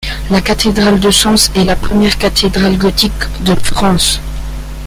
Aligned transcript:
La 0.31 0.41
cathédrale 0.41 0.99
de 0.99 1.11
Sens 1.11 1.51
est 1.55 1.63
la 1.63 1.75
première 1.75 2.17
cathédrale 2.17 2.75
gothique 2.75 3.43
de 3.43 3.53
France. 3.53 4.19